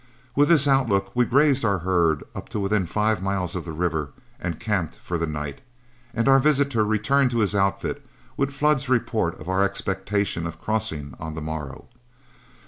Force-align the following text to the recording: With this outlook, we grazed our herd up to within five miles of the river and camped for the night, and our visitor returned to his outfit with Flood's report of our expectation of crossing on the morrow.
With 0.35 0.49
this 0.49 0.67
outlook, 0.67 1.11
we 1.13 1.25
grazed 1.25 1.63
our 1.63 1.77
herd 1.77 2.23
up 2.33 2.49
to 2.49 2.59
within 2.59 2.87
five 2.87 3.21
miles 3.21 3.55
of 3.55 3.65
the 3.65 3.71
river 3.71 4.09
and 4.39 4.59
camped 4.59 4.95
for 4.97 5.19
the 5.19 5.27
night, 5.27 5.61
and 6.11 6.27
our 6.27 6.39
visitor 6.39 6.83
returned 6.83 7.29
to 7.29 7.37
his 7.37 7.53
outfit 7.53 8.03
with 8.35 8.49
Flood's 8.51 8.89
report 8.89 9.39
of 9.39 9.47
our 9.47 9.61
expectation 9.63 10.47
of 10.47 10.59
crossing 10.59 11.13
on 11.19 11.35
the 11.35 11.39
morrow. 11.43 11.87